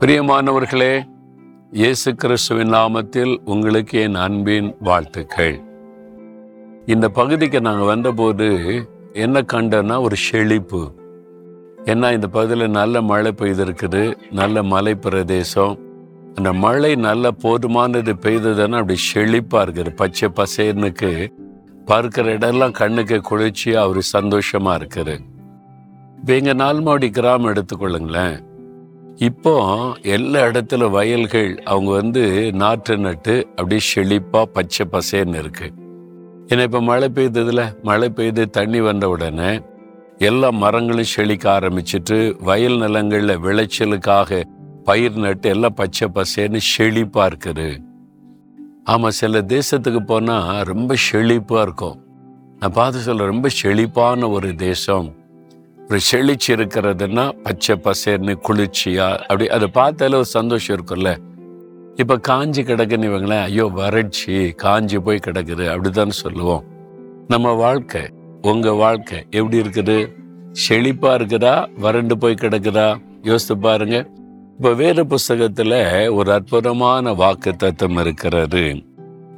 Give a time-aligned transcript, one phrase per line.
[0.00, 1.04] பிரியமானவர்களே
[1.72, 5.60] இயேசு கிறிஸ்துவின் நாமத்தில் உங்களுக்கு என் அன்பின் வாழ்த்துக்கள்.
[6.86, 8.48] இந்த பகுதிக்கு நாங்கள் வந்தபோது
[9.12, 10.82] என்ன கண்டோன்னா ஒரு செழிப்பு.
[11.84, 15.78] ஏன்னா இந்த பகுதியில் நல்ல மழை பெய்திருக்குது நல்ல மலை பிரதேசம்.
[16.34, 19.94] அந்த மழை நல்ல போதுமானது பெய்ததுன்னா அப்படி செழிப்பாக இருக்குது.
[19.94, 21.32] பச்சை பசேர்னுக்கு
[21.86, 25.16] பார்க்குற இடம்லாம் கண்ணுக்கு குளிர்ச்சியாக ஒரு சந்தோஷமாக இருக்குது.
[26.18, 28.36] இப்போ எங்கள் நால்மாவடி கிராமம் எடுத்துக்கொள்ளுங்களேன்.
[29.18, 29.52] இப்போ
[30.02, 35.72] எல்லா இடத்துல வயல்கள் அவங்க வந்து நாற்று நட்டு அப்படியே செழிப்பாக பச்சை பசேன்னு இருக்கு.
[36.46, 39.60] ஏன்னா இப்போ மழை பெய்ததுல மழை பெய்து தண்ணி வந்த உடனே
[40.18, 44.42] எல்லா மரங்களும் செழிக்க ஆரம்பிச்சிட்டு வயல் நிலங்களில் விளைச்சலுக்காக
[44.84, 47.78] பயிர் நட்டு எல்லாம் பச்சை பசேன்னு செழிப்பாக இருக்குது.
[48.84, 52.04] ஆமாம் சில தேசத்துக்கு போனால் ரொம்ப செழிப்பாக இருக்கும்.
[52.58, 55.14] நான் பார்த்து சொல்ல ரொம்ப செழிப்பான ஒரு தேசம்.
[55.88, 59.16] ஒரு செழிச்சு இருக்கிறதுன்னா பச்சை பசேர்னு குளிர்ச்சியா?
[59.16, 61.16] அப்படி அதை பார்த்தாலே ஒரு சந்தோஷம் இருக்கும்ல.
[61.94, 65.76] இப்போ காஞ்சி கிடக்குன்னு இவங்களேன் ஐயோ வறட்சி காஞ்சி போய் கிடக்குது.
[65.76, 66.64] அப்படிதான் சொல்லுவோம்.
[67.28, 68.00] நம்ம வாழ்க்கை
[68.42, 70.12] உங்க வாழ்க்கை எப்படி இருக்குது?
[70.68, 71.68] செழிப்பா இருக்குதா?
[71.78, 72.96] வறண்டு போய் கிடக்குதா?
[73.22, 74.06] யோசித்து பாருங்க.
[74.56, 75.74] இப்ப வேறு புஸ்தகத்துல
[76.12, 78.82] ஒரு அற்புதமான வாக்கு தத்துவம் இருக்கிறது.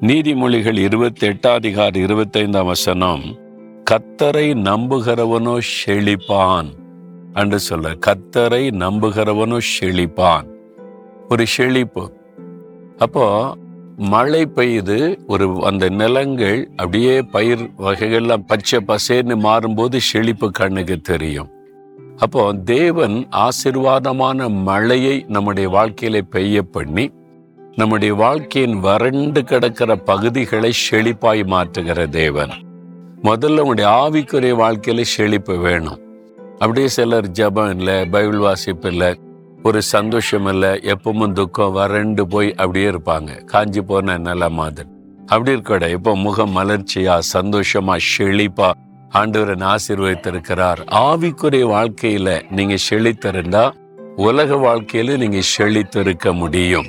[0.00, 3.22] நீதிமொழிகள் இருபத்தி எட்டாம் அதிகாரி இருபத்தைந்தாம் வசனம்
[3.90, 6.70] கத்தரை நம்புகிறவனோ செழிப்பான்.
[7.34, 10.46] என்று சொல்ல கத்தரை நம்புகிறவனோ செழிப்பான்.
[11.28, 12.12] ஒரு செழிப்பு.
[12.98, 13.56] அப்போ
[13.96, 21.50] மழை பெய்யுது ஒரு அந்த நிலங்கள் அப்படியே பயிர் வகைகள்லாம் பச்சை பசேர்னு மாறும்போது செழிப்பு கண்ணுக்கு தெரியும்.
[22.16, 27.10] அப்போ தேவன் ஆசிர்வாதமான மழையை நம்முடைய வாழ்க்கையில பெய்ய பண்ணி
[27.76, 32.50] நம்முடைய வாழ்க்கையின் வறண்டு கிடக்கிற பகுதிகளை செழிப்பாய் மாற்றுகிற தேவன்.
[33.26, 36.00] முதல்ல உங்களுடைய ஆவிக்குரிய வாழ்க்கையில செழிப்பு வேணும்.
[36.58, 39.08] அப்படியே சிலர் ஜபம் இல்லை பைபிள் வாசிப்பு இல்லை
[39.62, 43.44] ஒரு சந்தோஷம் இல்லை எப்பவும் துக்கம் வறண்டு போய் அப்படியே இருப்பாங்க.
[43.44, 44.88] காஞ்சி போன நல்ல மாதிரி.
[45.26, 48.70] அப்படி இருக்கட இப்போ முகம் மலர்ச்சியா சந்தோஷமா செழிப்பா
[49.14, 50.80] ஆண்டவரன் ஆசீர்வதித்திருக்கிறார்.
[50.90, 53.70] ஆவிக்குரிய வாழ்க்கையில நீங்க செழித்திருந்தா
[54.16, 56.86] உலக வாழ்க்கையில நீங்க செழித்திருக்க முடியும்.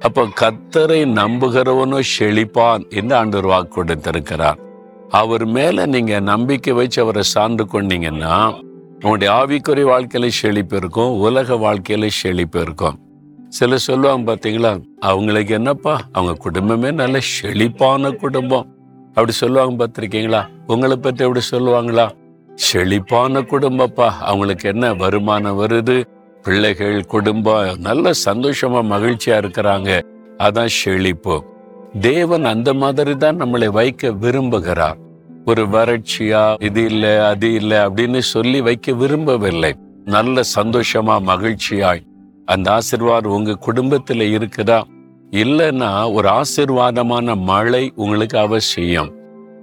[0.00, 4.64] அப்போ கத்தரை நம்புகிறவனோ செழிப்பான் என்று ஆண்டவர் வாக்கு கொடுத்திருக்கிறார்.
[5.10, 8.54] அவர் மேல நீங்க நம்பிக்கை வச்சு அவரை சார்ந்து கொண்டீங்கன்னா
[8.94, 12.98] உங்களுடைய ஆவிக்குறை வாழ்க்கையில செழிப்பு இருக்கும் உலக வாழ்க்கையில செழிப்பு இருக்கும்.
[13.48, 18.66] சில சொல்லுவாங்க பாத்தீங்களா அவங்களுக்கு என்னப்பா அவங்க குடும்பமே நல்ல செழிப்பான குடும்பம்.
[19.08, 22.08] அப்படி சொல்லுவாங்க பார்த்துருக்கீங்களா உங்களை பற்றி எப்படி சொல்லுவாங்களா
[22.54, 26.04] செழிப்பான குடும்பப்பா அவங்களுக்கு என்ன வருமானம் வருது
[26.42, 30.00] பிள்ளைகள் குடும்பம் நல்ல சந்தோஷமா மகிழ்ச்சியா இருக்கிறாங்க
[30.38, 31.44] அதான் செழிப்பு.
[32.00, 34.96] தேவன் அந்த மாதிரி தான் நம்மளை வைக்க விரும்புகிறார்.
[35.44, 39.76] ஒரு வறட்சியா இது இல்லை அது இல்லை அப்படின்னு சொல்லி வைக்க விரும்பவில்லை.
[40.04, 42.00] நல்ல சந்தோஷமா மகிழ்ச்சியாய்.
[42.44, 44.82] அந்த ஆசிர்வாதம் உங்க குடும்பத்துல இருக்குதா?
[45.30, 49.14] இல்லைன்னா ஒரு ஆசிர்வாதமான மழை உங்களுக்கு அவசியம்.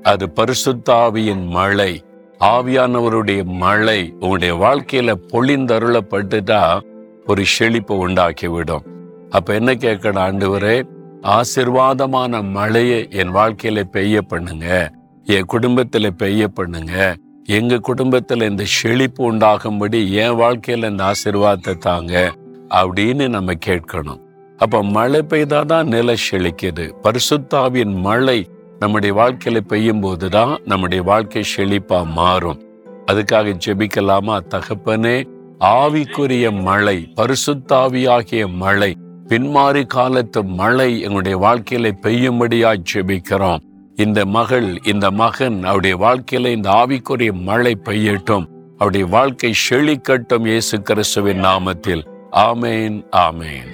[0.02, 2.04] அது பரிசுத்தாவியின் மழை
[2.40, 6.80] ஆவியானவருடைய மழை உங்களுடைய வாழ்க்கையில பொழிந்தருளப்பட்டுட்டா
[7.26, 8.82] ஒரு செழிப்பு உண்டாக்கி விடும்
[9.30, 10.50] அப்ப என்ன கேட்கணும் ஆண்டு
[11.24, 14.92] ஆசிர்வாதமான மழையை என் வாழ்க்கையில பெய்ய பண்ணுங்க.
[15.24, 17.16] என் குடும்பத்துல பெய்ய பண்ணுங்க.
[17.44, 22.36] எங்க குடும்பத்துல இந்த செழிப்பு உண்டாகும்படி என் வாழ்க்கையில இந்த ஆசிர்வாதத்தை தாங்க
[22.70, 24.20] அப்படின்னு நம்ம கேட்கணும்.
[24.58, 26.94] அப்ப மழை பெய்தாதான் நில செழிக்குது.
[27.04, 32.64] பரிசுத்தாவின் மழை நம்முடைய வாழ்க்கையில பெய்யும் போதுதான் நம்முடைய வாழ்க்கை செழிப்பா மாறும்.
[33.12, 35.24] அதுக்காக ஜெபிக்கலாமா தகப்பனே?
[35.60, 38.96] ஆவிக்குரிய மழை பரிசுத்தாவியாகிய மழை
[39.34, 43.60] பின்மாறி காலத்து மழை எங்களுடைய வாழ்க்கையில பெய்யும்படியாய் ஜெபிக்கிறோம்.
[43.96, 48.46] இந்த மகள் இந்த மகன் அவருடைய வாழ்க்கையில இந்த ஆவிக்குரிய மழை பெய்யட்டும்.
[48.74, 52.08] அவருடைய வாழ்க்கை செழிக்கட்டும் இயேசு கிறிஸ்துவின் நாமத்தில்.
[52.32, 53.73] ஆமேன் ஆமேன்.